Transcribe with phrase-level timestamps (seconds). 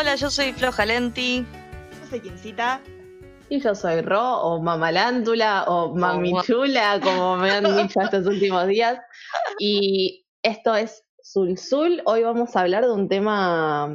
[0.00, 1.44] Hola, yo soy Flo Jalenti.
[2.00, 2.80] Yo soy Quincita.
[3.50, 8.98] Y yo soy Ro, o Mamalándula, o Mamichula, como me han dicho estos últimos días.
[9.58, 13.88] Y esto es Sul Hoy vamos a hablar de un tema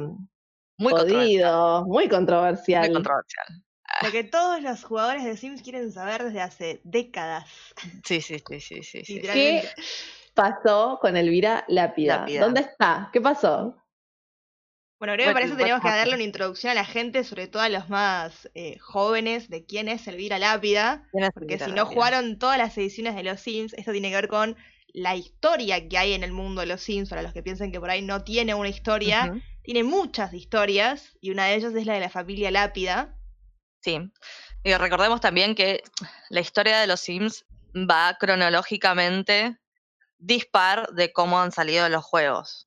[0.78, 2.84] muy jodido, muy controversial.
[2.84, 3.64] Muy controversial.
[4.02, 7.50] Lo que todos los jugadores de Sims quieren saber desde hace décadas.
[8.04, 9.20] Sí, sí, sí, sí, sí.
[9.22, 9.68] ¿Qué
[10.34, 12.26] pasó con Elvira Lápida?
[12.38, 13.10] ¿Dónde está?
[13.12, 13.74] ¿Qué pasó?
[14.98, 17.62] Bueno, creo que para eso tenemos que darle una introducción a la gente, sobre todo
[17.62, 21.06] a los más eh, jóvenes, de quién es Elvira Lápida.
[21.34, 24.56] porque si no jugaron todas las ediciones de los Sims, esto tiene que ver con
[24.94, 27.80] la historia que hay en el mundo de los Sims, para los que piensen que
[27.80, 31.92] por ahí no tiene una historia, tiene muchas historias, y una de ellas es la
[31.92, 33.14] de la familia Lápida.
[33.82, 33.98] Sí,
[34.64, 35.82] y recordemos también que
[36.30, 39.58] la historia de los Sims va cronológicamente
[40.16, 42.66] dispar de cómo han salido los juegos.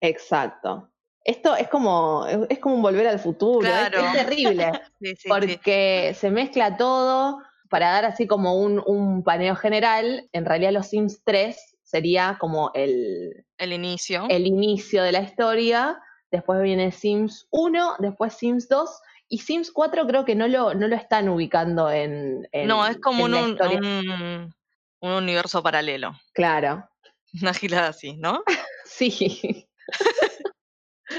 [0.00, 0.89] Exacto
[1.24, 4.72] esto es como, es como un volver al futuro, es, terrible,
[5.28, 10.88] porque se mezcla todo para dar así como un, un, paneo general, en realidad los
[10.88, 14.26] Sims 3 sería como el, el inicio.
[14.28, 18.90] El inicio de la historia, después viene Sims 1, después Sims 2
[19.28, 22.48] y Sims 4 creo que no lo, no lo están ubicando en...
[22.66, 24.52] no, es como un, un,
[25.00, 26.12] un, universo paralelo.
[26.32, 26.88] Claro.
[27.40, 28.42] Una gilada así, ¿no?
[28.84, 29.68] sí.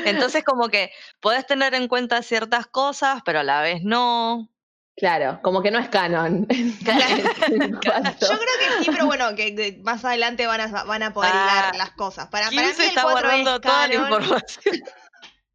[0.06, 4.50] Entonces, como que podés tener en cuenta ciertas cosas, pero a la vez no.
[4.98, 6.48] Claro, como que no es canon.
[6.50, 6.58] Yo
[7.48, 11.92] creo que sí, pero bueno, que, más adelante van a, van a poder ah, las
[11.92, 12.28] cosas.
[12.28, 14.76] Para, para mí se está guardando toda la información.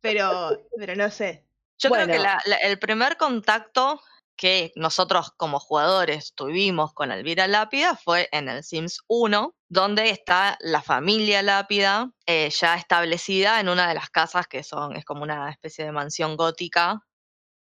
[0.00, 1.44] Pero, pero no sé.
[1.78, 2.19] Yo creo que
[2.62, 4.00] el primer contacto
[4.37, 10.59] que nosotros como jugadores tuvimos con Elvira Lápida fue en el Sims 1, donde está
[10.61, 15.22] la familia Lápida eh, ya establecida en una de las casas que son, es como
[15.22, 17.03] una especie de mansión gótica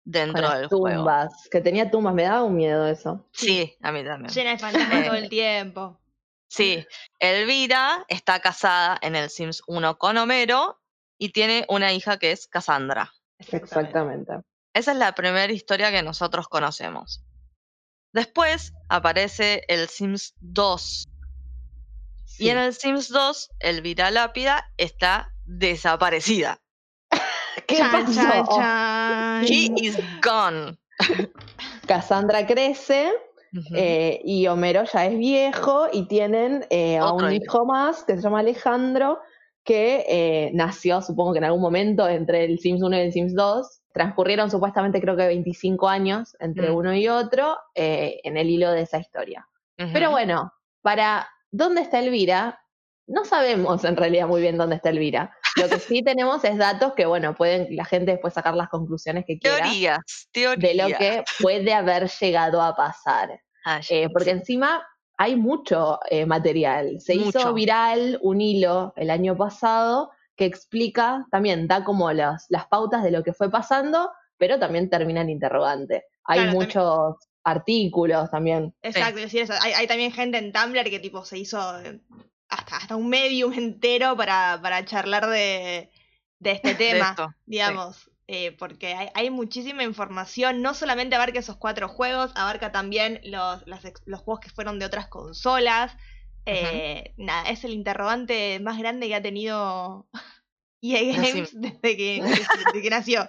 [0.03, 3.25] dentro del tumbas, que tenía tumbas, me daba un miedo eso.
[3.31, 4.33] Sí, a mí también.
[4.33, 5.99] Llena de fantasmas todo el tiempo.
[6.47, 6.85] Sí,
[7.19, 10.79] Elvira está casada en el Sims 1 con Homero
[11.17, 13.11] y tiene una hija que es Cassandra.
[13.39, 14.33] Exactamente.
[14.73, 17.23] Esa es la primera historia que nosotros conocemos.
[18.11, 21.07] Después aparece el Sims 2.
[22.39, 26.59] Y en el Sims 2, Elvira Lápida está desaparecida.
[27.67, 29.41] ¿Qué pasó?
[29.45, 30.77] She is gone.
[31.87, 33.11] Cassandra crece
[33.75, 38.21] eh, y Homero ya es viejo y tienen eh, a un hijo más que se
[38.21, 39.19] llama Alejandro
[39.63, 43.33] que eh, nació, supongo que en algún momento, entre el Sims 1 y el Sims
[43.33, 46.75] 2 transcurrieron supuestamente creo que 25 años entre mm.
[46.75, 49.47] uno y otro eh, en el hilo de esa historia.
[49.75, 52.61] Pero bueno, para dónde está Elvira,
[53.07, 55.35] no sabemos en realidad muy bien dónde está Elvira.
[55.59, 59.25] Lo que sí tenemos es datos que, bueno, pueden la gente después sacar las conclusiones
[59.25, 59.57] que quiera.
[59.57, 59.99] Teorías,
[60.31, 60.59] teorías.
[60.59, 63.41] De lo que puede haber llegado a pasar.
[63.65, 64.85] Ah, eh, porque encima
[65.17, 66.99] hay mucho eh, material.
[66.99, 72.67] Se hizo viral un hilo el año pasado que explica, también da como las, las
[72.67, 76.05] pautas de lo que fue pasando, pero también termina en interrogante.
[76.25, 78.73] Hay muchos artículos también.
[78.81, 79.53] Exacto, decir eso.
[79.61, 81.99] Hay, también gente en Tumblr que tipo se hizo eh,
[82.49, 85.89] hasta, hasta un medium entero para, para charlar de,
[86.39, 88.09] de este tema, digamos.
[88.27, 93.63] Eh, porque hay, hay, muchísima información, no solamente abarca esos cuatro juegos, abarca también los,
[93.65, 95.91] los juegos que fueron de otras consolas,
[96.45, 100.07] eh, nada, es el interrogante más grande que ha tenido
[100.81, 103.27] EA Games desde que, nació.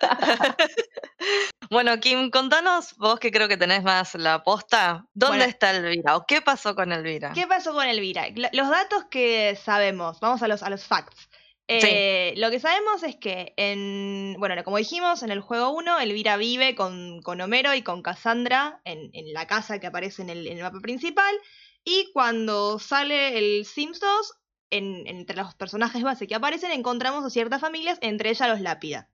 [1.70, 6.24] bueno, Kim, contanos, vos que creo que tenés más la posta, ¿dónde está Elvira o
[6.26, 7.32] qué pasó con Elvira?
[7.34, 8.28] ¿Qué pasó con Elvira?
[8.52, 11.28] Los datos que sabemos, vamos a los, a los facts.
[11.70, 16.38] Eh, lo que sabemos es que, en, bueno, como dijimos, en el juego 1, Elvira
[16.38, 20.46] vive con, con Homero y con Cassandra en, en, la casa que aparece en el,
[20.46, 21.34] en el mapa principal.
[21.90, 24.34] Y cuando sale el Sims 2,
[24.68, 29.08] entre los personajes base que aparecen encontramos a ciertas familias, entre ellas los Lápida,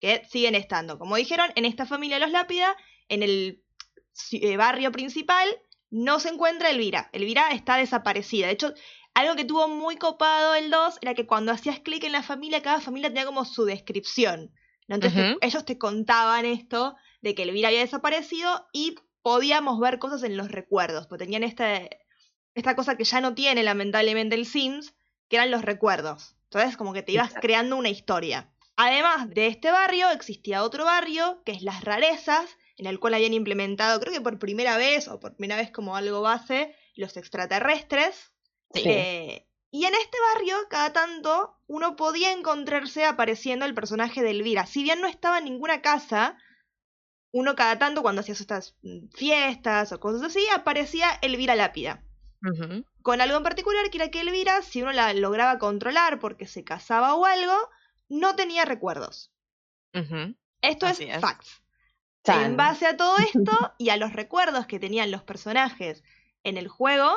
[0.00, 0.96] que siguen estando.
[0.96, 2.76] Como dijeron, en esta familia los Lápida,
[3.08, 3.64] en el
[4.30, 5.48] eh, barrio principal,
[5.90, 7.10] no se encuentra Elvira.
[7.12, 8.46] Elvira está desaparecida.
[8.46, 8.74] De hecho,
[9.12, 12.62] algo que tuvo muy copado el 2 era que cuando hacías clic en la familia,
[12.62, 14.52] cada familia tenía como su descripción.
[14.86, 20.36] Entonces ellos te contaban esto de que Elvira había desaparecido y podíamos ver cosas en
[20.36, 21.99] los recuerdos, porque tenían este,
[22.54, 24.94] esta cosa que ya no tiene lamentablemente el Sims,
[25.28, 26.36] que eran los recuerdos.
[26.44, 28.50] Entonces como que te ibas creando una historia.
[28.76, 33.34] Además de este barrio, existía otro barrio, que es Las Rarezas, en el cual habían
[33.34, 38.32] implementado, creo que por primera vez, o por primera vez como algo base, los extraterrestres.
[38.74, 44.66] Eh, Y en este barrio, cada tanto, uno podía encontrarse apareciendo el personaje de Elvira.
[44.66, 46.38] Si bien no estaba en ninguna casa,
[47.32, 52.02] uno cada tanto, cuando hacía estas mm, fiestas o cosas así, aparecía Elvira Lápida.
[53.02, 56.64] Con algo en particular que era que Elvira, si uno la lograba controlar porque se
[56.64, 57.54] casaba o algo,
[58.08, 59.30] no tenía recuerdos.
[60.62, 61.62] Esto es, facts.
[62.26, 66.02] En base a todo esto y a los recuerdos que tenían los personajes
[66.44, 67.10] en el juego,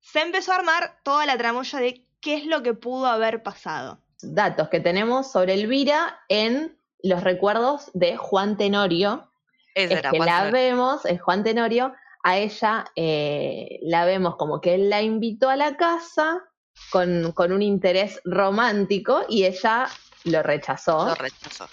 [0.00, 4.00] se empezó a armar toda la tramoya de qué es lo que pudo haber pasado.
[4.22, 9.30] Datos que tenemos sobre Elvira en los recuerdos de Juan Tenorio.
[9.74, 11.92] es que la vemos, es Juan Tenorio,
[12.26, 16.42] a ella eh, la vemos como que él la invitó a la casa
[16.90, 19.86] con, con un interés romántico y ella
[20.24, 21.06] lo rechazó.
[21.06, 21.68] Lo rechazó.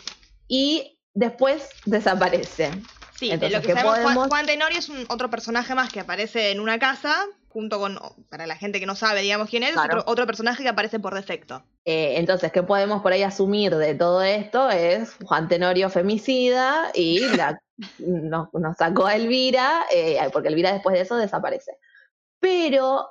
[0.47, 2.69] Y después desaparece.
[3.15, 6.59] Sí, de lo que, sabemos, Juan, Tenorio es un, otro personaje más que aparece en
[6.59, 7.97] una casa, junto con,
[8.29, 11.63] para la gente que no sabe, digamos quién es, otro, personaje que aparece por defecto.
[11.85, 14.69] Eh, entonces, ¿qué podemos por ahí asumir de todo esto?
[14.69, 17.59] Es Juan Tenorio femicida y la,
[17.99, 21.77] nos, sacó a Elvira, eh, porque Elvira después de eso desaparece.
[22.39, 23.07] Pero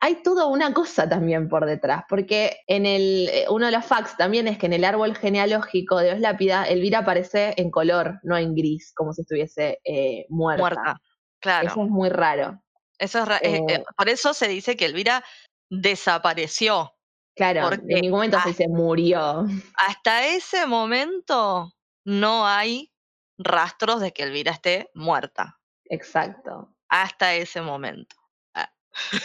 [0.00, 4.16] hay toda una cosa también por detrás, porque en el, eh, uno de los facts
[4.16, 8.54] también es que en el árbol genealógico de Oslápida, Elvira aparece en color, no en
[8.54, 10.62] gris, como si estuviese eh, muerta.
[10.62, 11.00] Muerta,
[11.40, 11.68] claro.
[11.68, 12.62] Eso es muy raro.
[12.98, 15.24] Eso es eh, por eso se dice que Elvira
[15.70, 16.94] desapareció.
[17.38, 19.46] Claro, en ningún momento se murió.
[19.76, 21.72] Hasta ese momento
[22.04, 22.92] no hay
[23.38, 25.60] rastros de que Elvira esté muerta.
[25.84, 26.74] Exacto.
[26.88, 28.16] Hasta ese momento.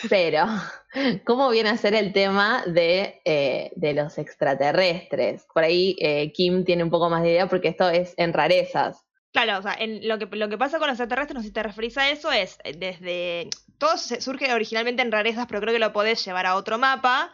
[0.09, 0.45] Pero,
[1.25, 5.47] ¿cómo viene a ser el tema de, eh, de los extraterrestres?
[5.51, 9.03] Por ahí eh, Kim tiene un poco más de idea porque esto es en rarezas.
[9.31, 11.53] Claro, o sea, en lo, que, lo que pasa con los extraterrestres, no sé si
[11.53, 13.49] te referís a eso, es eh, desde...
[13.79, 17.33] Todo surge originalmente en rarezas, pero creo que lo podés llevar a otro mapa.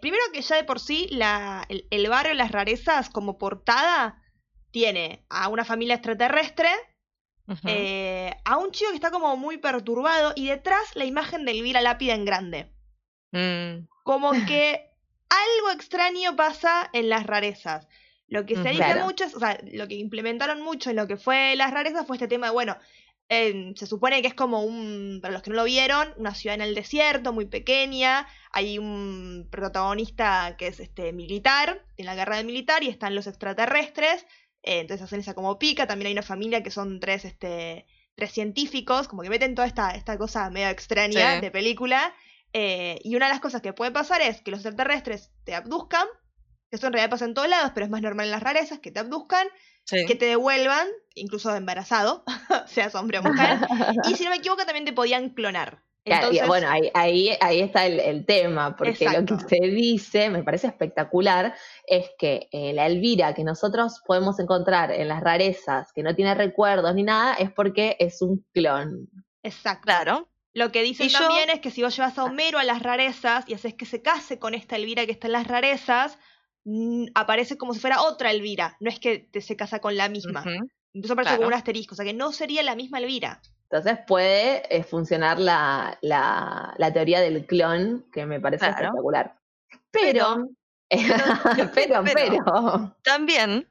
[0.00, 4.22] Primero que ya de por sí la, el, el barrio Las Rarezas como portada
[4.70, 6.68] tiene a una familia extraterrestre
[7.66, 11.80] eh, a un chico que está como muy perturbado y detrás la imagen de Elvira
[11.80, 12.72] Lápida en grande.
[13.32, 13.88] Mm.
[14.04, 14.88] Como que
[15.28, 17.88] algo extraño pasa en las rarezas.
[18.28, 21.56] Lo que se dice mucho, o sea, lo que implementaron mucho en lo que fue
[21.56, 22.76] las rarezas fue este tema de, bueno,
[23.30, 26.62] se supone que es como un, para los que no lo vieron, una ciudad en
[26.62, 32.46] el desierto, muy pequeña, hay un protagonista que es este militar, en la guerra del
[32.46, 34.26] militar, y están los extraterrestres,
[34.62, 35.86] eh, entonces hacen esa como pica.
[35.86, 37.86] También hay una familia que son tres, este,
[38.16, 42.12] tres científicos, como que meten toda esta, esta cosa medio extraña de película.
[42.52, 46.06] Eh, y una de las cosas que puede pasar es que los extraterrestres te abduzcan,
[46.68, 48.80] que eso en realidad pasa en todos lados, pero es más normal en las rarezas,
[48.80, 49.46] que te abduzcan,
[49.86, 52.24] que te devuelvan, incluso embarazado,
[52.66, 53.58] seas hombre o mujer.
[54.10, 55.82] y si no me equivoco, también te podían clonar
[56.46, 61.54] bueno, ahí, ahí, ahí está el, tema, porque lo que usted dice, me parece espectacular,
[61.86, 66.34] es que eh, la Elvira que nosotros podemos encontrar en las rarezas, que no tiene
[66.34, 69.08] recuerdos ni nada, es porque es un clon.
[69.42, 69.84] Exacto.
[69.84, 70.28] Claro.
[70.52, 73.54] Lo que dicen también es que si vos llevas a Homero a las rarezas y
[73.54, 76.18] haces que se case con esta Elvira que está en las rarezas,
[77.14, 80.44] aparece como si fuera otra Elvira, no es que te se casa con la misma.
[80.92, 83.40] Entonces aparece como un asterisco, o sea que no sería la misma Elvira.
[83.70, 89.36] Entonces puede eh, funcionar la, la, teoría del clon, que me parece espectacular.
[89.92, 90.48] Pero,
[91.72, 93.68] pero, pero, También,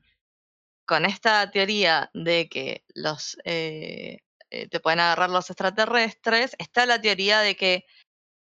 [0.86, 7.00] con esta teoría de que los eh, eh, te pueden agarrar los extraterrestres, está la
[7.00, 7.86] teoría de que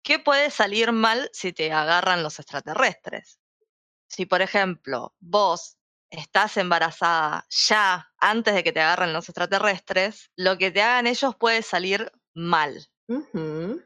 [0.02, 3.40] ¿qué puede salir mal si te agarran los extraterrestres?
[4.08, 5.78] Si, por ejemplo, vos
[6.18, 11.36] estás embarazada ya antes de que te agarren los extraterrestres, lo que te hagan ellos
[11.36, 12.88] puede salir mal.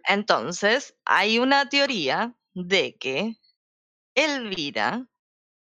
[0.06, 3.36] Entonces, hay una teoría de que
[4.14, 5.08] Elvira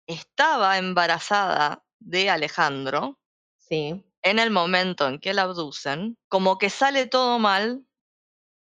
[0.07, 3.19] estaba embarazada de Alejandro
[3.57, 4.03] sí.
[4.21, 7.85] en el momento en que la abducen, como que sale todo mal,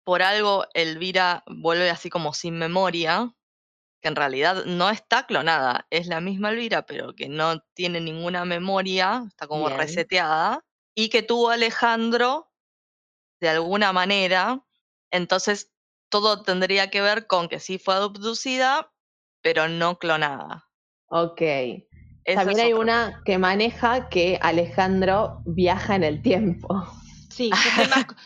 [0.04, 3.34] por algo Elvira vuelve así como sin memoria,
[4.00, 8.44] que en realidad no está clonada, es la misma Elvira, pero que no tiene ninguna
[8.44, 12.50] memoria, está como reseteada, y que tuvo Alejandro
[13.40, 14.62] de alguna manera,
[15.10, 15.72] entonces
[16.08, 18.92] todo tendría que ver con que sí fue abducida,
[19.42, 20.68] pero no clonada.
[21.08, 21.42] Ok.
[22.34, 26.84] También hay una que maneja que Alejandro viaja en el tiempo.
[27.30, 27.50] Sí,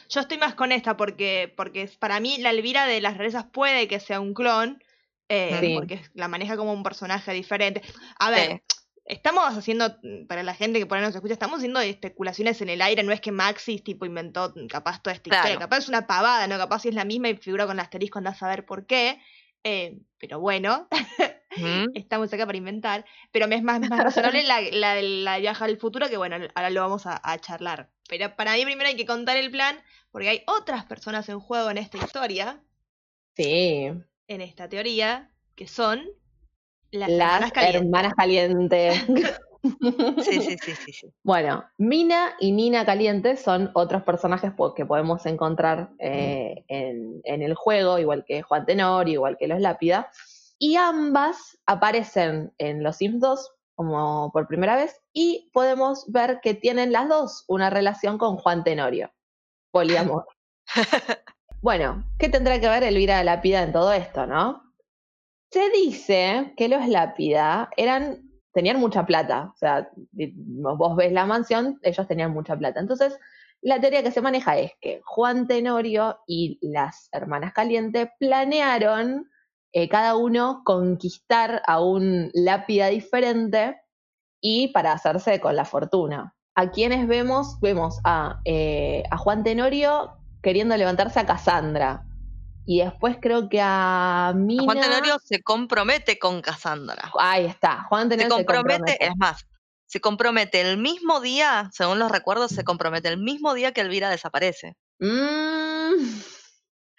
[0.08, 3.88] yo estoy más, con esta porque, porque para mí la Elvira de las rarezas puede
[3.88, 4.82] que sea un clon,
[5.30, 7.82] eh, porque la maneja como un personaje diferente.
[8.18, 8.62] A ver,
[9.04, 9.96] estamos haciendo,
[10.28, 13.12] para la gente que por ahí nos escucha, estamos haciendo especulaciones en el aire, no
[13.12, 16.58] es que Maxis tipo inventó capaz toda esta historia, capaz es una pavada, ¿no?
[16.58, 19.20] Capaz si es la misma y figura con asterisco, andás a saber por qué.
[19.62, 20.88] Eh, pero bueno,
[21.94, 23.04] estamos acá para inventar.
[23.30, 26.70] Pero me es más, más razonable la, la, la viaja al futuro, que bueno, ahora
[26.70, 27.90] lo vamos a, charlar.
[28.08, 31.70] Pero para mí primero hay que contar el plan, porque hay otras personas en juego
[31.70, 32.60] en esta historia.
[33.36, 33.90] Sí.
[34.30, 36.04] En esta teoría, que son
[36.92, 37.10] las,
[37.56, 38.94] hermanas calientes.
[40.22, 45.90] Sí, sí, sí, sí, Bueno, Mina y Nina Caliente son otros personajes que podemos encontrar
[45.98, 50.10] eh, en, el juego, igual que Juan Tenor, igual que los Lápida.
[50.58, 56.54] Y ambas aparecen en Los Sims 2 como por primera vez y podemos ver que
[56.54, 59.12] tienen las dos una relación con Juan Tenorio.
[59.72, 60.26] Poliamor.
[61.60, 64.62] bueno, ¿qué tendrá que ver Elvira Lápida en todo esto, no?
[65.50, 69.52] Se dice que los Lápida eran tenían mucha plata.
[69.54, 72.80] O sea, vos ves la mansión, ellos tenían mucha plata.
[72.80, 73.18] Entonces,
[73.62, 79.30] la teoría que se maneja es que Juan Tenorio y las hermanas Caliente planearon
[79.72, 83.80] eh, cada uno conquistar a un lápida diferente
[84.40, 86.34] y para hacerse con la fortuna.
[86.54, 92.04] A quienes vemos, vemos a, eh, a Juan Tenorio queriendo levantarse a Cassandra,
[92.66, 94.64] y después creo que a Mina.
[94.64, 97.10] Juan Tenorio se compromete con Cassandra.
[97.18, 99.46] Ahí está, Juan Tenorio se compromete, es más,
[99.86, 104.08] se compromete el mismo día, según los recuerdos, se compromete el mismo día que Elvira
[104.08, 104.76] desaparece.
[105.00, 106.20] Mm.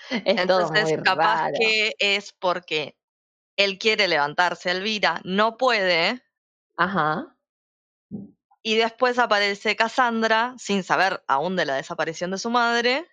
[0.09, 2.97] Entonces, capaz que es porque
[3.55, 6.21] él quiere levantarse, Elvira no puede.
[6.75, 7.37] Ajá.
[8.63, 13.07] Y después aparece Cassandra, sin saber aún de la desaparición de su madre.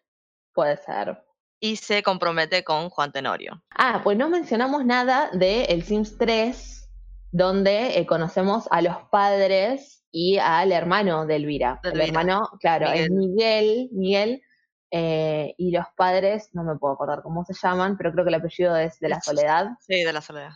[0.58, 1.22] Puede ser
[1.60, 3.62] y se compromete con Juan Tenorio.
[3.70, 6.90] Ah, pues no mencionamos nada de El Sims 3,
[7.30, 11.80] donde eh, conocemos a los padres y al hermano de Elvira.
[11.84, 14.42] el hermano, claro, es Miguel, Miguel,
[14.90, 18.40] eh, y los padres, no me puedo acordar cómo se llaman, pero creo que el
[18.40, 19.68] apellido es de la Soledad.
[19.86, 20.54] Sí, de la Soledad.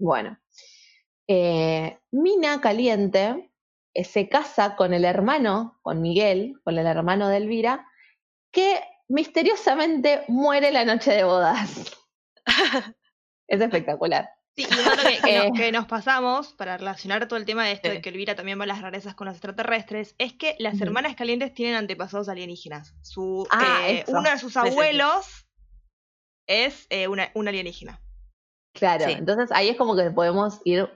[0.00, 0.36] Bueno.
[1.28, 3.52] Eh, Mina Caliente
[3.94, 7.86] se casa con el hermano, con Miguel, con el hermano de Elvira,
[8.50, 11.96] que misteriosamente muere la noche de bodas.
[13.48, 14.28] es espectacular.
[14.56, 14.64] Sí, y
[15.28, 15.50] eh.
[15.54, 18.64] que, nos, pasamos, para relacionar todo el tema de esto de que Elvira también va
[18.64, 22.94] a las rarezas con los extraterrestres, es que las hermanas calientes tienen antepasados alienígenas.
[23.02, 25.46] Su, ah, eh, uno de sus abuelos
[26.46, 28.00] es eh, una, alienígena.
[28.74, 30.88] Claro, entonces ahí es como que podemos ir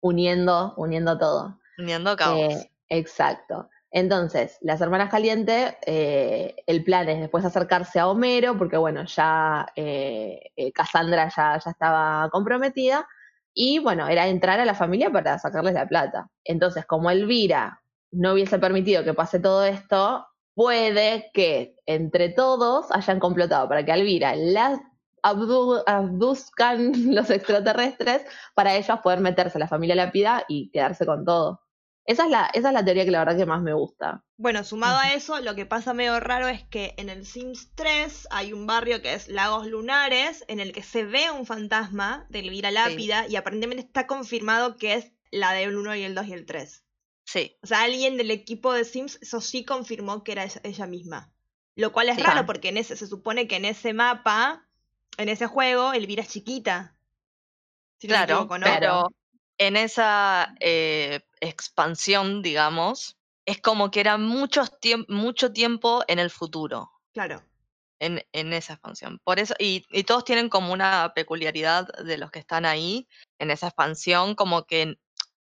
[0.00, 1.58] uniendo, uniendo todo.
[1.78, 2.66] Uniendo cabos.
[2.88, 3.68] exacto.
[3.96, 9.68] Entonces, las hermanas calientes, eh, el plan es después acercarse a Homero, porque bueno, ya
[9.76, 13.06] eh, eh, Cassandra ya, ya estaba comprometida,
[13.54, 16.28] y bueno, era entrar a la familia para sacarles la plata.
[16.42, 23.20] Entonces, como Elvira no hubiese permitido que pase todo esto, puede que entre todos hayan
[23.20, 24.80] complotado para que Elvira la
[25.22, 28.22] abduzcan los extraterrestres
[28.56, 31.63] para ellos poder meterse a la familia lápida y quedarse con todo.
[32.06, 34.22] Esa es, la, esa es la teoría que la verdad que más me gusta.
[34.36, 38.28] Bueno, sumado a eso, lo que pasa medio raro es que en el Sims 3
[38.30, 42.40] hay un barrio que es Lagos Lunares, en el que se ve un fantasma de
[42.40, 46.32] Elvira Lápida y aparentemente está confirmado que es la del 1 y el 2 y
[46.34, 46.84] el 3.
[47.24, 47.56] Sí.
[47.62, 51.32] O sea, alguien del equipo de Sims, eso sí confirmó que era ella misma.
[51.74, 54.68] Lo cual es raro porque en ese, se supone que en ese mapa,
[55.16, 56.96] en ese juego, Elvira es chiquita.
[57.98, 59.08] claro, pero
[59.58, 64.62] en esa eh, expansión, digamos, es como que era mucho
[65.52, 66.90] tiempo en el futuro.
[67.12, 67.42] Claro.
[68.00, 69.20] En, en esa expansión.
[69.22, 73.08] Por eso, y, y, todos tienen como una peculiaridad de los que están ahí
[73.38, 74.98] en esa expansión, como que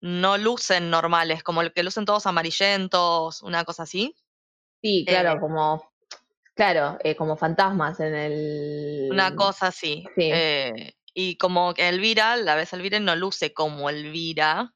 [0.00, 4.14] no lucen normales, como que lucen todos amarillentos, una cosa así.
[4.82, 5.90] Sí, claro, eh, como
[6.54, 9.08] claro, eh, como fantasmas en el.
[9.10, 10.04] Una cosa así.
[10.14, 10.30] Sí.
[11.14, 14.74] y como que Elvira, la vez Elvira no luce como Elvira,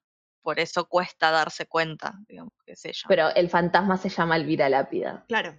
[0.49, 3.03] por eso cuesta darse cuenta, digamos, que es ella.
[3.07, 5.27] Pero el fantasma se llama Elvira Lápida.
[5.29, 5.55] Claro.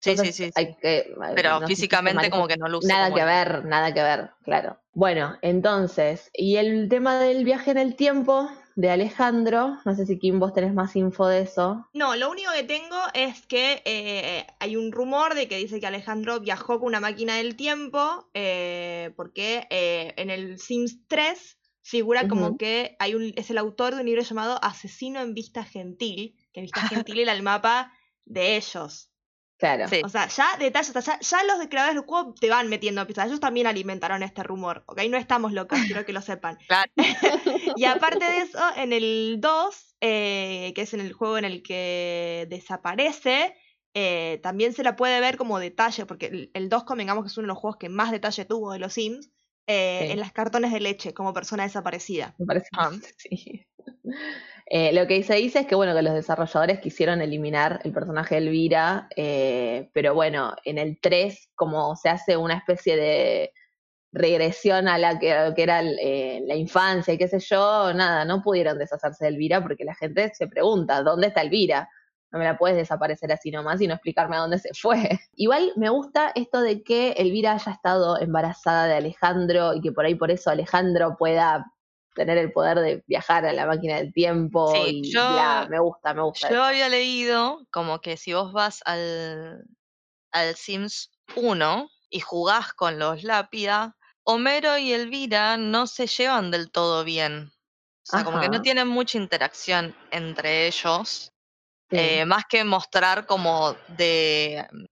[0.00, 0.50] Sí, sí, sí.
[0.56, 2.88] Hay que, Pero físicamente como que no luce.
[2.88, 4.80] Nada que ver, nada que ver, claro.
[4.94, 10.18] Bueno, entonces, y el tema del viaje en el tiempo de Alejandro, no sé si
[10.18, 11.88] Kim vos tenés más info de eso.
[11.92, 15.86] No, lo único que tengo es que eh, hay un rumor de que dice que
[15.86, 22.26] Alejandro viajó con una máquina del tiempo, eh, porque eh, en el Sims 3 figura
[22.26, 26.34] como que hay un, es el autor de un libro llamado Asesino en Vista Gentil,
[26.52, 27.92] que Vista Gentil era el mapa
[28.24, 29.12] de ellos.
[29.56, 29.86] Claro.
[30.04, 33.28] O sea, ya detalles, ya, ya, los creadores del juego te van metiendo pistas.
[33.28, 35.02] Ellos también alimentaron este rumor, ¿ok?
[35.08, 36.58] No estamos locos, quiero que lo sepan.
[37.76, 41.62] y aparte de eso, en el 2, eh, que es en el juego en el
[41.62, 43.56] que desaparece,
[43.94, 47.38] eh, también se la puede ver como detalle, porque el, el 2, convengamos que es
[47.38, 49.30] uno de los juegos que más detalle tuvo de los Sims.
[49.66, 52.34] Eh, en las cartones de leche como persona desaparecida.
[52.38, 52.92] Me parece ah.
[53.16, 53.66] sí.
[54.68, 58.34] Eh, lo que se dice es que bueno, que los desarrolladores quisieron eliminar el personaje
[58.34, 63.52] de Elvira, eh, pero bueno, en el 3, como se hace una especie de
[64.10, 69.26] regresión a la que, era la infancia y qué sé yo, nada, no pudieron deshacerse
[69.26, 71.88] de Elvira porque la gente se pregunta, ¿dónde está Elvira?
[72.32, 75.08] No me la puedes desaparecer así nomás y no explicarme a dónde se fue.
[75.36, 80.04] Igual me gusta esto de que Elvira haya estado embarazada de Alejandro y que por
[80.04, 81.64] ahí por eso Alejandro pueda
[82.14, 86.22] tener el poder de viajar a la máquina del tiempo y ya, me gusta, me
[86.22, 86.50] gusta.
[86.50, 89.64] Yo había leído como que si vos vas al,
[90.32, 96.70] al Sims 1 y jugás con los Lápida, Homero y Elvira no se llevan del
[96.70, 97.52] todo bien.
[98.02, 101.32] O sea, como que no tienen mucha interacción entre ellos.
[101.90, 104.84] Eh, más que mostrar como de, mm,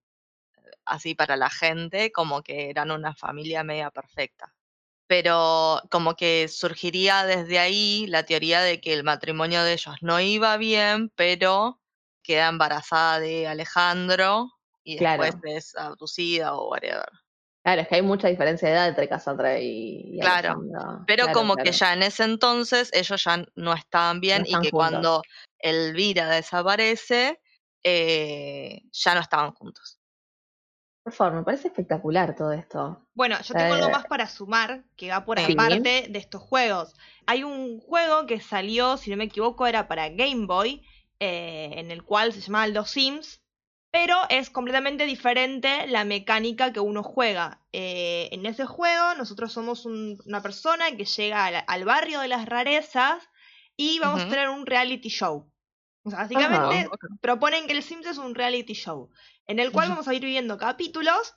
[0.84, 4.54] así para la gente, como que eran una familia media perfecta.
[5.06, 10.20] Pero como que surgiría desde ahí la teoría de que el matrimonio de ellos no
[10.20, 11.80] iba bien, pero
[12.22, 14.50] queda embarazada de Alejandro
[14.82, 17.08] y después es abducida o whatever.
[17.64, 20.62] Claro, es que hay mucha diferencia de edad entre Cassandra y, Claro,
[21.06, 25.22] pero como que ya en ese entonces ellos ya no estaban bien y que cuando
[25.64, 27.40] Elvira desaparece,
[27.83, 29.99] eh, ya no estaban juntos.
[31.02, 33.06] Por favor, me parece espectacular todo esto.
[33.14, 36.94] Bueno, yo tengo algo más para sumar que va por aparte de estos juegos.
[37.26, 40.83] Hay un juego que salió, si no me equivoco, era para Game Boy,
[41.21, 43.42] eh, en el cual se llamaba Los Sims,
[43.90, 47.61] pero es completamente diferente la mecánica que uno juega.
[47.73, 53.23] Eh, en ese juego nosotros somos una persona que llega al, barrio de las rarezas
[53.76, 55.50] y vamos a tener un reality show.
[56.04, 56.88] O sea, básicamente
[57.20, 59.11] proponen que el Sims es un reality show,
[59.46, 61.34] en el cual vamos a ir viviendo capítulos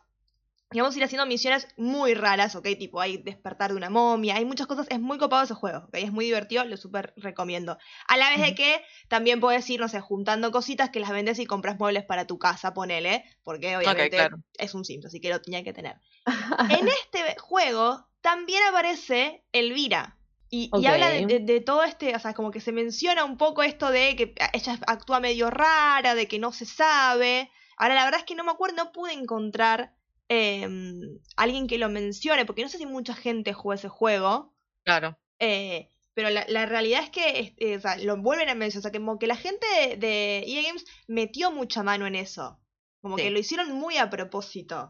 [0.74, 2.68] y vamos a ir haciendo misiones muy raras, ¿ok?
[2.78, 5.94] Tipo, hay despertar de una momia, hay muchas cosas, es muy copado ese juego, ¿ok?
[5.94, 7.78] Es muy divertido, lo súper recomiendo.
[8.08, 11.40] A la vez de que también puedes ir, no sé, juntando cositas que las vendes
[11.40, 15.42] y compras muebles para tu casa, ponele, porque obviamente es un Sims, así que lo
[15.42, 16.02] tenía que tener.
[16.82, 20.17] en este juego también aparece Elvira.
[20.50, 23.92] Y, habla de, de, todo este, o sea, como que se menciona un poco esto
[23.92, 27.52] de que ella actúa medio rara, de que no se sabe.
[27.76, 29.94] Ahora, la verdad es que no me acuerdo, no pude encontrar
[30.30, 34.54] Em, alguien que lo mencione, porque no sé si mucha gente juega ese juego.
[34.84, 35.18] Claro.
[35.40, 39.20] Eh, pero la, realidad es que eh, lo vuelven a mencionar, o sea, que como
[39.20, 39.66] que la gente
[39.98, 42.60] de, EA Games metió mucha mano en eso.
[43.02, 44.90] Como que lo hicieron muy a propósito.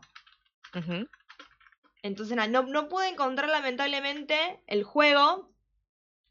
[2.07, 5.51] Entonces, no, no pude encontrar lamentablemente el juego,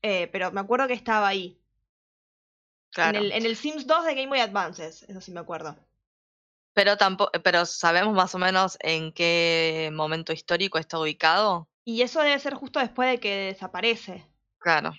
[0.02, 1.60] eh, pero me acuerdo que estaba ahí.
[2.90, 3.18] Claro.
[3.18, 5.76] En, el, en el Sims 2 de Game Boy Advances, eso sí me acuerdo.
[6.72, 11.68] Pero tampoco, pero sabemos más o menos en qué momento histórico está ubicado.
[11.84, 14.26] Y eso debe ser justo después de que desaparece.
[14.58, 14.92] Claro.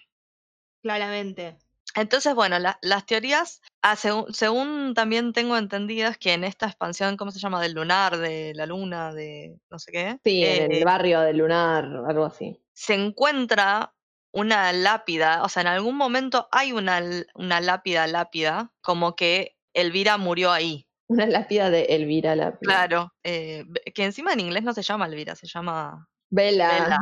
[0.82, 1.58] Claramente.
[1.98, 7.40] Entonces, bueno, las teorías, ah, según, también tengo entendidas que en esta expansión, ¿cómo se
[7.40, 7.60] llama?
[7.60, 10.20] Del lunar, de la luna, de no sé qué.
[10.24, 12.62] Sí, en el eh, barrio del lunar, algo así.
[12.74, 13.96] Se encuentra
[14.32, 17.02] una lápida, o sea, en algún momento hay una,
[17.34, 20.88] una lápida lápida, como que Elvira murió ahí.
[21.10, 22.60] Una lápida de Elvira Lápida.
[22.70, 23.64] Claro, eh,
[23.96, 27.00] que encima en inglés no se llama Elvira, se llama Bella.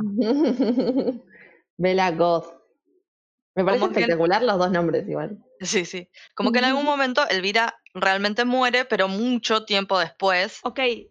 [1.76, 2.65] Bella Goth.
[3.56, 5.38] Me parece espectacular los dos nombres igual.
[5.62, 6.10] Sí, sí.
[6.36, 10.62] Como que en algún momento Elvira realmente muere, pero mucho tiempo después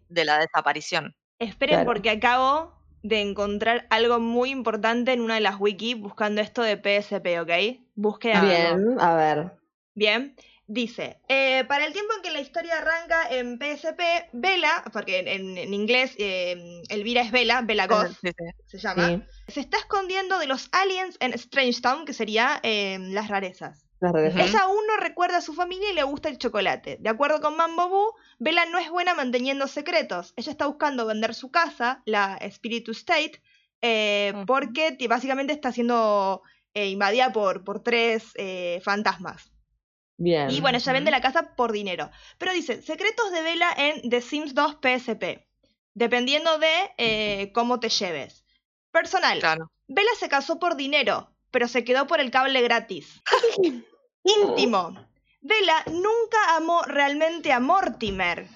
[0.09, 1.15] de la desaparición.
[1.39, 6.61] Esperen porque acabo de encontrar algo muy importante en una de las wikis buscando esto
[6.61, 7.81] de PSP, ¿ok?
[7.95, 9.51] Busque Bien, a ver.
[9.95, 10.35] Bien.
[10.67, 15.73] Dice, eh, para el tiempo en que la historia arranca en PSP, Vela, porque en,
[15.73, 18.17] inglés eh, Elvira es Vela, Vela Goth
[18.65, 23.27] se llama, se está escondiendo de los aliens en Strange Town, que sería eh, las
[23.27, 23.85] rarezas.
[24.01, 26.97] Ella aún no recuerda a su familia y le gusta el chocolate.
[26.99, 30.33] De acuerdo con Mambo Boo, Bella no es buena manteniendo secretos.
[30.35, 33.41] Ella está buscando vender su casa, la Spiritus State,
[34.47, 36.41] porque básicamente está siendo
[36.73, 38.33] invadida por, por tres
[38.83, 39.54] fantasmas.
[40.17, 42.09] Y bueno, ella vende la casa por dinero.
[42.37, 45.45] Pero dice, secretos de Vela en The Sims 2 PSP.
[45.93, 48.45] Dependiendo de eh, cómo te lleves.
[48.91, 49.39] Personal.
[49.39, 49.71] Claro.
[49.87, 53.21] Vela se casó por dinero, pero se quedó por el cable gratis.
[54.23, 54.95] Íntimo.
[55.41, 58.47] Vela nunca amó realmente a Mortimer.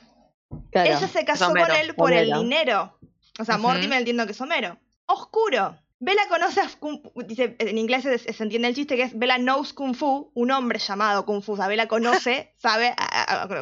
[0.71, 2.97] Ella se casó con él por el dinero.
[3.39, 4.79] O sea, Mortimer entiendo que es Homero.
[5.05, 5.77] Oscuro.
[6.01, 9.73] Bella conoce a Kung dice, en inglés se, entiende el chiste que es Bella knows
[9.73, 11.53] Kung Fu, un hombre llamado Kung Fu.
[11.53, 12.95] O sea, Bella conoce, sabe,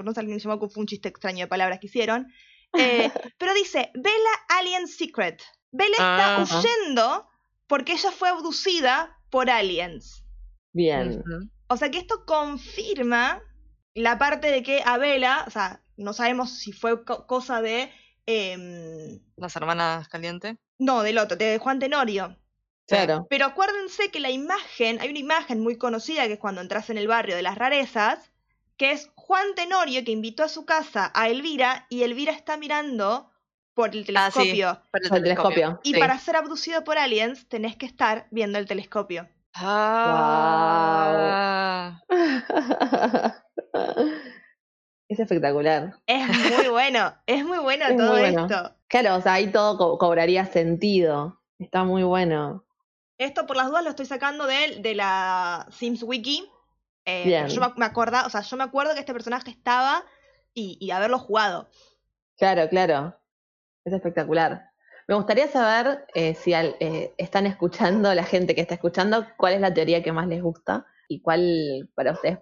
[0.04, 2.32] no sé alguien llamó Kung Fu, un chiste extraño de palabras que hicieron.
[2.74, 4.16] Eh, pero dice, Bella
[4.60, 5.42] Alien Secret.
[5.72, 7.28] Bella está huyendo
[7.68, 10.24] porque ella fue abducida por aliens.
[10.74, 11.24] Bien.
[11.68, 13.42] O sea que esto confirma
[13.94, 17.92] la parte de que a Bella, o sea, no sabemos si fue cosa de...
[18.28, 20.58] Em, ¿Las hermanas caliente?
[20.78, 22.38] No, del otro, de Juan Tenorio.
[22.86, 23.26] Claro.
[23.30, 26.98] Pero acuérdense que la imagen, hay una imagen muy conocida que es cuando entras en
[26.98, 28.32] el barrio de las rarezas,
[28.76, 33.32] que es Juan Tenorio que invitó a su casa a Elvira y Elvira está mirando
[33.74, 34.82] por el ah, telescopio.
[34.92, 35.80] por el telescopio.
[35.84, 39.30] Y para ser abducido por aliens tenés que estar viendo el telescopio.
[39.54, 40.84] Ah.
[45.10, 45.96] es espectacular.
[46.08, 48.76] Es muy bueno, es muy bueno todo esto.
[48.88, 51.42] Claro, o sea, ahí todo cobraría sentido.
[51.60, 52.66] Está muy bueno.
[53.18, 56.50] Esto por las dudas lo estoy sacando de, de la Sims Wiki.
[57.06, 60.04] Eh, yo me, acuerdo, o sea, yo me acuerdo que este personaje estaba
[60.54, 61.70] y, y haberlo jugado.
[62.38, 63.18] Claro, claro.
[63.86, 64.70] Es espectacular.
[65.08, 69.62] Me gustaría saber eh, si eh, están escuchando, la gente que está escuchando, cuál es
[69.62, 72.40] la teoría que más les gusta y cuál para ustedes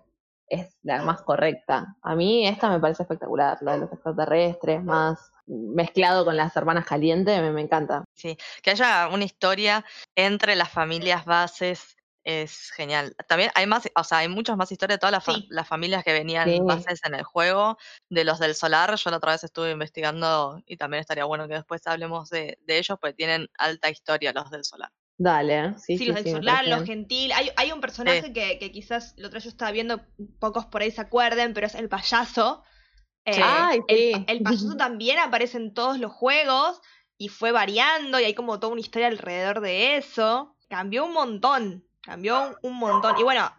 [0.47, 1.95] es la más correcta.
[2.01, 6.85] A mí esta me parece espectacular, la de los extraterrestres, más mezclado con las hermanas
[6.85, 8.03] calientes, me, me encanta.
[8.13, 13.15] Sí, que haya una historia entre las familias bases es genial.
[13.27, 16.65] También hay más, o sea, hay muchas más historias de todas las, familias que venían
[16.65, 17.77] bases en el juego,
[18.09, 18.95] de los del solar.
[18.95, 22.97] Yo la otra vez estuve investigando y también estaría bueno que después hablemos de, ellos,
[22.99, 24.91] porque tienen alta historia los del solar.
[25.17, 25.97] Dale, sí.
[25.97, 27.31] Sí, los del solar, los gentil.
[27.31, 30.01] Hay, hay un personaje que, que, quizás lo otro yo estaba viendo,
[30.39, 32.63] pocos por ahí se acuerden, pero es el payaso.
[33.23, 36.81] Eh, Ay, el, el payaso también aparece en todos los juegos
[37.17, 40.57] y fue variando y hay como toda una historia alrededor de eso.
[40.69, 41.85] Cambió un montón.
[42.01, 43.17] Cambió un montón.
[43.17, 43.51] Y bueno,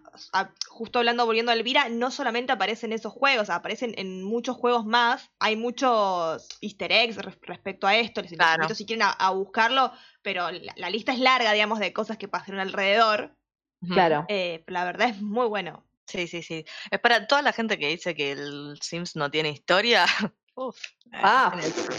[0.68, 5.31] justo hablando, volviendo a Elvira, no solamente aparecen esos juegos, aparecen en muchos juegos más.
[5.38, 8.22] Hay muchos easter eggs respecto a esto.
[8.22, 12.29] Les invito si quieren a, buscarlo, pero la, lista es larga, digamos, de cosas que
[12.29, 13.37] pasaron alrededor.
[13.88, 14.24] Claro.
[14.29, 15.85] Eh, la verdad es muy bueno.
[16.07, 16.64] Sí, sí, sí.
[16.90, 20.07] Es para toda la gente que dice que el Sims no tiene historia.
[20.55, 20.79] Uf,
[21.12, 21.55] ah.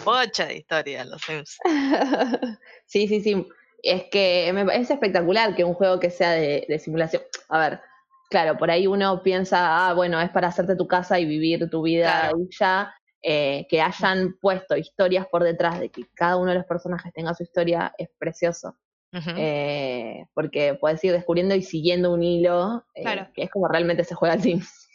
[0.06, 1.58] mucha de historia los Sims.
[2.86, 3.46] sí, sí, sí
[3.84, 7.22] es que me, es espectacular que un juego que sea de, simulación.
[7.50, 7.82] A ver,
[8.30, 11.82] claro, por ahí uno piensa, ah, bueno, es para hacerte tu casa y vivir tu
[11.82, 12.94] vida y ya.
[13.24, 17.34] Eh, que hayan puesto historias por detrás de que cada uno de los personajes tenga
[17.34, 18.78] su historia es precioso.
[19.12, 24.14] Eh, porque puedes ir descubriendo y siguiendo un hilo, eh, que es como realmente se
[24.14, 24.88] juega al Sims.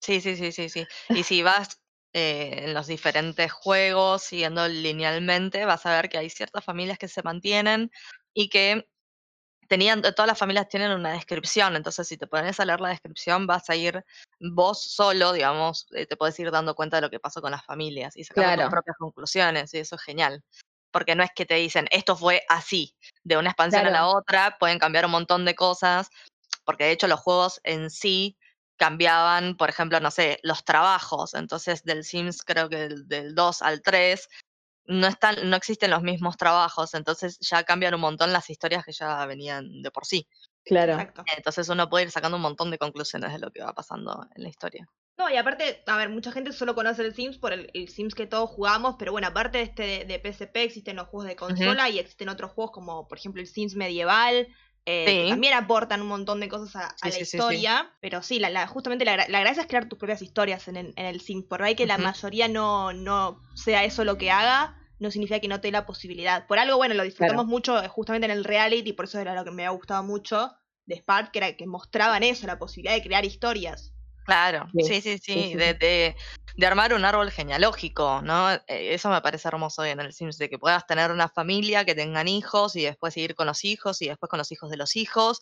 [0.00, 0.86] Sí, sí, sí, sí, sí.
[1.10, 1.80] Y si vas
[2.14, 7.22] en los diferentes juegos, siguiendo linealmente, vas a ver que hay ciertas familias que se
[7.22, 7.90] mantienen
[8.32, 8.88] y que
[9.68, 13.46] tenían, todas las familias tienen una descripción, entonces si te pones a leer la descripción
[13.46, 14.04] vas a ir
[14.40, 17.64] vos solo, digamos, eh, te puedes ir dando cuenta de lo que pasó con las
[17.64, 20.42] familias y sacar tus propias conclusiones y eso es genial.
[20.90, 24.56] Porque no es que te dicen, esto fue así, de una expansión a la otra,
[24.58, 26.08] pueden cambiar un montón de cosas,
[26.64, 28.38] porque de hecho los juegos en sí
[28.78, 33.60] cambiaban, por ejemplo, no sé, los trabajos, entonces del Sims creo que del, del 2
[33.60, 34.28] al 3
[34.88, 38.92] no están, no existen los mismos trabajos, entonces ya cambian un montón las historias que
[38.92, 40.26] ya venían de por sí.
[40.64, 40.98] Claro.
[41.36, 44.42] Entonces uno puede ir sacando un montón de conclusiones de lo que va pasando en
[44.42, 44.88] la historia.
[45.18, 48.26] No, y aparte, a ver, mucha gente solo conoce el Sims por el, Sims que
[48.26, 51.98] todos jugamos, pero bueno, aparte de este de, PSP existen los juegos de consola y
[51.98, 54.46] existen otros juegos como, por ejemplo, el Sims medieval,
[54.86, 57.92] eh, que también aportan un montón de cosas a, la historia.
[58.00, 61.46] Pero sí, la, justamente la, gracia es crear tus propias historias en, en, el Sims.
[61.46, 65.48] Por ahí que la mayoría no, no sea eso lo que haga, no significa que
[65.48, 66.46] no te dé la posibilidad.
[66.46, 69.44] Por algo, bueno, lo disfrutamos mucho eh, justamente en el reality, por eso era lo
[69.44, 70.52] que me ha gustado mucho
[70.86, 73.92] de Spark, que era que mostraban eso, la posibilidad de crear historias.
[74.24, 78.52] Claro, sí, sí, sí, De, de, armar un árbol genealógico, ¿no?
[78.52, 81.94] Eh, eso me parece hermoso en el Sims, de que puedas tener una familia, que
[81.94, 84.96] tengan hijos y después seguir con los hijos y después con los hijos de los
[84.96, 85.40] hijos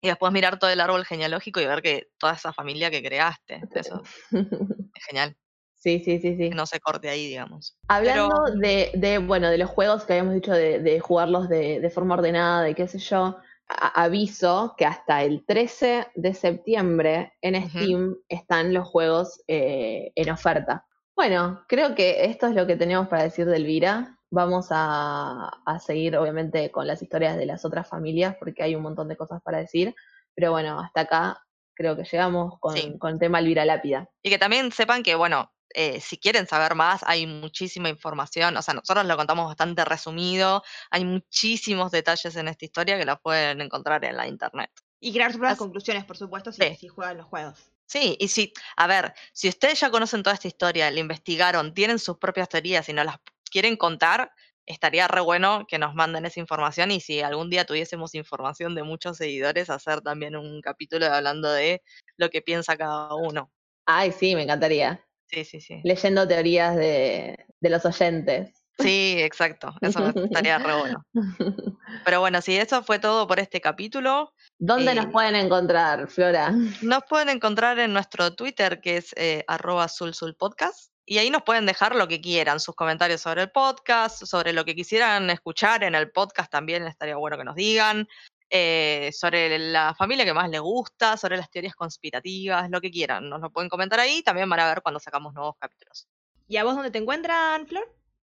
[0.00, 3.60] y después mirar todo el árbol genealógico y ver que toda esa familia que creaste,
[3.74, 4.02] eso
[4.94, 5.36] es genial.
[5.80, 6.50] Sí, sí, sí, sí.
[6.50, 7.78] Que no se corte ahí, digamos.
[7.88, 11.90] Hablando de, de, bueno, de los juegos que habíamos dicho de, de jugarlos de, de,
[11.90, 18.16] forma ordenada y qué sé yo, aviso que hasta el 13 de septiembre en Steam
[18.28, 20.84] están los juegos eh, en oferta.
[21.16, 24.18] Bueno, creo que esto es lo que tenemos para decir de Elvira.
[24.30, 28.82] Vamos a, a, seguir, obviamente, con las historias de las otras familias, porque hay un
[28.82, 29.94] montón de cosas para decir.
[30.34, 31.42] Pero bueno, hasta acá
[31.74, 34.08] creo que llegamos con, con el tema Elvira Lápida.
[34.22, 38.56] Y que también sepan que, bueno, eh, si quieren saber más, hay muchísima información.
[38.56, 40.62] O sea, nosotros lo contamos bastante resumido.
[40.90, 44.70] Hay muchísimos detalles en esta historia que los pueden encontrar en la internet.
[45.00, 47.70] Y crear sus propias conclusiones, por supuesto, si, si, juegan los juegos.
[47.86, 51.98] Sí, y si, a ver, si ustedes ya conocen toda esta historia, la investigaron, tienen
[51.98, 53.16] sus propias teorías y no las
[53.50, 54.30] quieren contar,
[54.66, 58.84] estaría re bueno que nos manden esa información y si algún día tuviésemos información de
[58.84, 61.82] muchos seguidores, hacer también un capítulo hablando de
[62.16, 63.50] lo que piensa cada uno.
[63.86, 65.04] Ay, sí, me encantaría.
[65.30, 65.80] Sí, sí, sí.
[65.84, 68.60] Leyendo teorías de, de los oyentes.
[68.78, 69.74] Sí, exacto.
[69.80, 71.06] Eso estaría re bueno.
[72.04, 74.32] Pero bueno, sí, eso fue todo por este capítulo.
[74.58, 76.52] ¿Dónde nos eh, pueden encontrar, Flora?
[76.82, 80.92] Nos pueden encontrar en nuestro Twitter, que es eh, arroba sulsulpodcast.
[81.04, 84.64] Y ahí nos pueden dejar lo que quieran, sus comentarios sobre el podcast, sobre lo
[84.64, 88.06] que quisieran escuchar en el podcast también estaría bueno que nos digan,
[88.50, 93.28] eh, sobre la familia que más les gusta, sobre las teorías conspirativas, lo que quieran.
[93.28, 96.08] Nos lo pueden comentar ahí, también van a ver cuando sacamos nuevos capítulos.
[96.48, 97.84] ¿Y a vos dónde te encuentran, Flor?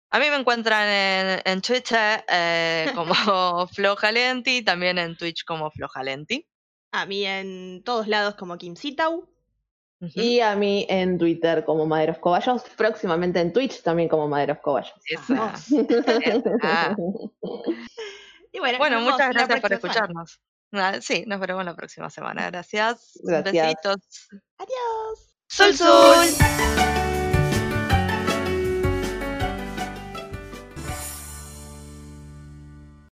[0.10, 6.46] A mí me encuentran en, Twitter eh, como Flojalenti, también en Twitch como Flojalenti.
[6.92, 9.30] A mí en todos lados como Kim Sitau.
[10.02, 14.94] Y a mí en Twitter como Maderos Coballos, próximamente en Twitch también como Maderos Coballos.
[18.52, 20.42] y bueno, muchas gracias por escucharnos.
[21.02, 22.50] sí, nos veremos la próxima semana.
[22.50, 23.20] Gracias.
[23.24, 23.54] Gracias.
[23.54, 24.30] Besitos.
[24.58, 25.36] Adiós.
[25.48, 27.18] Sol, sol.